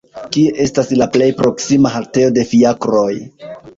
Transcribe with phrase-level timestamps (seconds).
[0.35, 3.11] Kie estas la plej proksima haltejo de fiakroj!